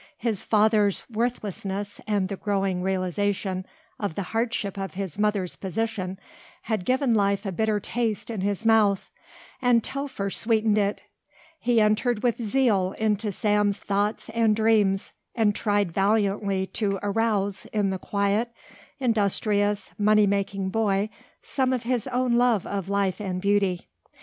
[0.17, 3.67] His father's worthlessness and the growing realisation
[3.99, 6.17] of the hardship of his mother's position
[6.63, 9.11] had given life a bitter taste in his mouth,
[9.61, 11.03] and Telfer sweetened it.
[11.59, 17.91] He entered with zeal into Sam's thoughts and dreams, and tried valiantly to arouse in
[17.91, 18.51] the quiet,
[18.99, 21.11] industrious, money making boy
[21.43, 23.87] some of his own love of life and beauty.